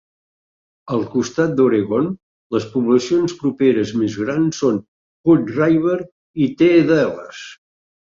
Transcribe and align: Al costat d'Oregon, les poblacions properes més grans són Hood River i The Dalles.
Al 0.95 1.03
costat 1.11 1.53
d'Oregon, 1.59 2.07
les 2.57 2.65
poblacions 2.77 3.37
properes 3.43 3.93
més 4.01 4.19
grans 4.25 4.65
són 4.65 4.83
Hood 4.83 5.57
River 5.63 6.03
i 6.49 6.53
The 6.65 6.75
Dalles. 6.93 7.49